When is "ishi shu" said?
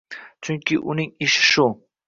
1.25-1.67